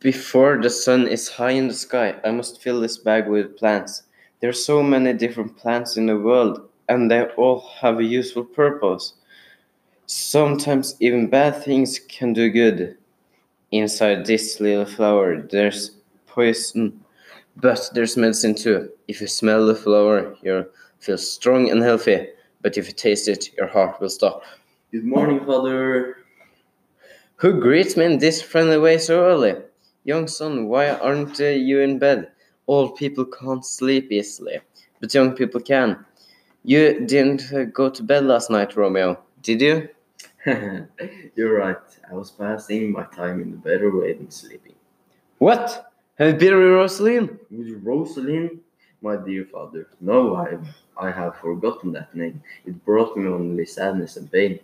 Before 0.00 0.60
the 0.60 0.68
sun 0.68 1.06
is 1.06 1.28
high 1.28 1.52
in 1.52 1.68
the 1.68 1.74
sky, 1.74 2.16
I 2.24 2.32
must 2.32 2.60
fill 2.60 2.80
this 2.80 2.98
bag 2.98 3.28
with 3.28 3.56
plants. 3.56 4.02
There 4.40 4.50
are 4.50 4.64
so 4.68 4.82
many 4.82 5.12
different 5.12 5.56
plants 5.56 5.96
in 5.96 6.06
the 6.06 6.18
world, 6.18 6.68
and 6.88 7.10
they 7.10 7.22
all 7.36 7.60
have 7.80 7.98
a 7.98 8.04
useful 8.04 8.44
purpose. 8.44 9.14
Sometimes 10.06 10.96
even 11.00 11.30
bad 11.30 11.62
things 11.62 11.98
can 11.98 12.32
do 12.32 12.50
good. 12.50 12.98
Inside 13.70 14.26
this 14.26 14.60
little 14.60 14.84
flower, 14.84 15.40
there's 15.40 15.92
poison, 16.26 17.00
but 17.56 17.88
there's 17.94 18.16
medicine 18.16 18.54
too. 18.54 18.90
If 19.08 19.20
you 19.20 19.28
smell 19.28 19.66
the 19.66 19.74
flower, 19.74 20.36
you'll 20.42 20.66
feel 20.98 21.18
strong 21.18 21.70
and 21.70 21.82
healthy, 21.82 22.26
but 22.60 22.76
if 22.76 22.86
you 22.86 22.92
taste 22.92 23.28
it, 23.28 23.54
your 23.56 23.68
heart 23.68 24.00
will 24.00 24.10
stop. 24.10 24.42
Good 24.92 25.04
morning, 25.04 25.44
Father. 25.46 26.16
Who 27.36 27.60
greets 27.60 27.96
me 27.96 28.04
in 28.04 28.18
this 28.18 28.42
friendly 28.42 28.76
way 28.76 28.98
so 28.98 29.24
early? 29.24 29.54
Young 30.04 30.28
son, 30.28 30.66
why 30.66 30.88
aren't 30.88 31.38
you 31.38 31.80
in 31.80 31.98
bed? 31.98 32.30
Old 32.66 32.96
people 32.96 33.24
can't 33.26 33.64
sleep 33.64 34.10
easily, 34.10 34.60
but 35.00 35.12
young 35.12 35.32
people 35.34 35.60
can. 35.60 36.04
You 36.64 37.00
didn't 37.06 37.52
uh, 37.52 37.64
go 37.64 37.90
to 37.90 38.02
bed 38.02 38.24
last 38.24 38.50
night, 38.50 38.76
Romeo, 38.76 39.18
did 39.42 39.60
you? 39.60 39.88
You're 41.34 41.58
right. 41.58 41.76
I 42.10 42.14
was 42.14 42.30
passing 42.30 42.92
my 42.92 43.04
time 43.04 43.40
in 43.40 43.50
the 43.50 43.56
better 43.56 43.94
way 43.94 44.12
than 44.14 44.30
sleeping. 44.30 44.74
What? 45.38 45.92
Have 46.16 46.28
you 46.28 46.34
been 46.38 46.56
with 46.56 46.72
Rosaline? 46.72 47.38
With 47.50 47.82
Rosalind, 47.82 48.60
my 49.02 49.16
dear 49.16 49.46
father. 49.46 49.88
No, 50.00 50.36
I, 50.36 50.58
I 50.96 51.10
have 51.10 51.36
forgotten 51.36 51.92
that 51.92 52.14
name. 52.14 52.42
It 52.66 52.84
brought 52.84 53.16
me 53.16 53.26
only 53.26 53.66
sadness 53.66 54.16
and 54.16 54.30
pain. 54.30 54.60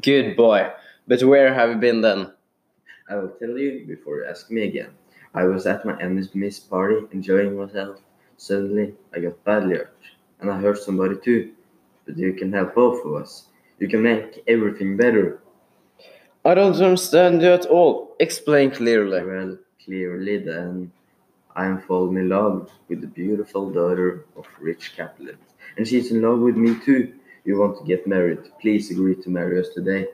Good 0.00 0.36
boy. 0.36 0.70
But 1.06 1.22
where 1.22 1.52
have 1.54 1.70
you 1.70 1.76
been 1.76 2.00
then? 2.00 2.32
I 3.10 3.16
will 3.16 3.28
tell 3.28 3.56
you 3.56 3.86
before 3.86 4.18
you 4.18 4.26
ask 4.26 4.50
me 4.50 4.64
again. 4.64 4.90
I 5.34 5.44
was 5.44 5.66
at 5.66 5.84
my 5.84 5.94
Miss 6.34 6.58
party 6.58 7.06
enjoying 7.12 7.56
myself. 7.56 8.00
Suddenly, 8.36 8.94
I 9.14 9.20
got 9.20 9.42
badly 9.44 9.76
hurt, 9.76 9.96
and 10.40 10.50
I 10.50 10.60
hurt 10.60 10.78
somebody 10.78 11.16
too. 11.16 11.52
But 12.04 12.18
you 12.18 12.34
can 12.34 12.52
help 12.52 12.74
both 12.74 13.04
of 13.04 13.14
us. 13.14 13.46
You 13.78 13.88
can 13.88 14.02
make 14.02 14.42
everything 14.46 14.96
better. 14.96 15.40
I 16.44 16.54
don't 16.54 16.76
understand 16.76 17.42
you 17.42 17.52
at 17.52 17.66
all. 17.66 18.14
Explain 18.20 18.70
clearly. 18.70 19.24
Well, 19.24 19.58
clearly 19.84 20.38
then, 20.38 20.92
I 21.56 21.66
am 21.66 21.80
falling 21.80 22.16
in 22.16 22.28
love 22.28 22.70
with 22.88 23.00
the 23.00 23.06
beautiful 23.06 23.70
daughter 23.70 24.26
of 24.36 24.46
rich 24.60 24.94
Capulet, 24.96 25.38
and 25.76 25.88
she's 25.88 26.10
in 26.12 26.20
love 26.22 26.40
with 26.40 26.56
me 26.56 26.78
too. 26.84 27.14
You 27.44 27.58
want 27.58 27.78
to 27.78 27.84
get 27.84 28.06
married? 28.06 28.40
Please 28.60 28.90
agree 28.90 29.14
to 29.22 29.30
marry 29.30 29.58
us 29.60 29.70
today. 29.74 30.08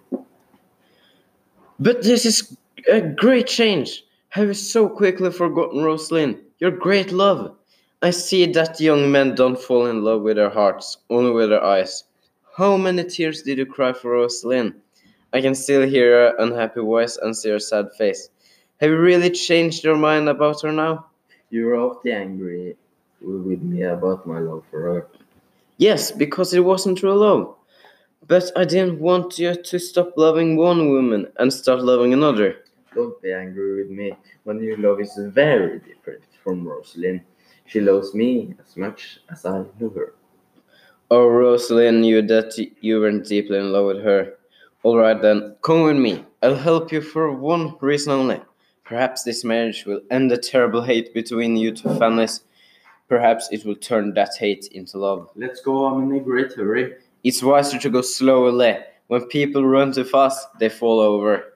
But 1.78 2.02
this 2.02 2.24
is 2.24 2.56
a 2.88 3.00
great 3.00 3.46
change. 3.46 4.04
Have 4.30 4.48
you 4.48 4.54
so 4.54 4.88
quickly 4.88 5.30
forgotten 5.30 5.82
Rosalind? 5.82 6.38
Your 6.58 6.70
great 6.70 7.12
love. 7.12 7.56
I 8.02 8.10
see 8.10 8.46
that 8.52 8.80
young 8.80 9.10
men 9.10 9.34
don't 9.34 9.58
fall 9.58 9.86
in 9.86 10.02
love 10.02 10.22
with 10.22 10.36
their 10.36 10.50
hearts, 10.50 10.98
only 11.10 11.30
with 11.30 11.50
their 11.50 11.64
eyes. 11.64 12.04
How 12.56 12.76
many 12.76 13.04
tears 13.04 13.42
did 13.42 13.58
you 13.58 13.66
cry 13.66 13.92
for 13.92 14.12
Rosalind? 14.12 14.74
I 15.32 15.40
can 15.40 15.54
still 15.54 15.88
hear 15.88 16.30
her 16.30 16.36
unhappy 16.38 16.80
voice 16.80 17.16
and 17.16 17.36
see 17.36 17.50
her 17.50 17.58
sad 17.58 17.86
face. 17.98 18.28
Have 18.80 18.90
you 18.90 18.98
really 18.98 19.30
changed 19.30 19.84
your 19.84 19.96
mind 19.96 20.28
about 20.28 20.62
her 20.62 20.72
now? 20.72 21.06
You're 21.50 21.76
awfully 21.76 22.12
angry 22.12 22.76
with 23.20 23.62
me 23.62 23.82
about 23.82 24.26
my 24.26 24.38
love 24.38 24.64
for 24.70 24.82
her. 24.82 25.06
Yes, 25.78 26.12
because 26.12 26.54
it 26.54 26.60
wasn't 26.60 26.98
true 26.98 27.14
love. 27.14 27.54
But 28.26 28.50
I 28.56 28.64
didn't 28.64 29.00
want 29.00 29.38
you 29.38 29.54
to 29.54 29.78
stop 29.78 30.12
loving 30.16 30.56
one 30.56 30.90
woman 30.90 31.26
and 31.38 31.52
start 31.52 31.82
loving 31.82 32.12
another. 32.12 32.56
Don't 32.94 33.20
be 33.20 33.32
angry 33.32 33.82
with 33.82 33.90
me. 33.90 34.12
My 34.44 34.52
new 34.52 34.76
love 34.76 35.00
is 35.00 35.18
very 35.18 35.80
different 35.80 36.22
from 36.42 36.66
Rosalind. 36.66 37.22
She 37.66 37.80
loves 37.80 38.14
me 38.14 38.54
as 38.64 38.76
much 38.76 39.20
as 39.30 39.44
I 39.44 39.58
love 39.80 39.94
her. 39.94 40.14
Oh, 41.10 41.26
Rosalind 41.26 42.02
knew 42.02 42.22
that 42.22 42.52
you 42.80 43.00
weren't 43.00 43.26
deeply 43.26 43.58
in 43.58 43.72
love 43.72 43.86
with 43.86 44.04
her. 44.04 44.34
All 44.82 44.98
right 44.98 45.20
then, 45.20 45.56
come 45.62 45.82
with 45.82 45.96
me. 45.96 46.24
I'll 46.42 46.54
help 46.56 46.92
you 46.92 47.00
for 47.00 47.32
one 47.32 47.74
reason 47.80 48.12
only. 48.12 48.40
Perhaps 48.84 49.22
this 49.22 49.44
marriage 49.44 49.86
will 49.86 50.02
end 50.10 50.30
the 50.30 50.36
terrible 50.36 50.82
hate 50.82 51.14
between 51.14 51.56
you 51.56 51.72
two 51.72 51.94
families. 51.98 52.42
Perhaps 53.08 53.48
it 53.50 53.64
will 53.64 53.76
turn 53.76 54.12
that 54.14 54.36
hate 54.38 54.66
into 54.72 54.98
love. 54.98 55.30
Let's 55.36 55.60
go. 55.60 55.86
I'm 55.86 56.10
in 56.10 56.16
a 56.16 56.20
great 56.20 56.52
hurry. 56.52 56.94
It's 57.22 57.42
wiser 57.42 57.78
to 57.78 57.90
go 57.90 58.02
slowly. 58.02 58.78
When 59.08 59.26
people 59.28 59.66
run 59.66 59.92
too 59.92 60.04
fast, 60.04 60.46
they 60.58 60.68
fall 60.68 61.00
over. 61.00 61.53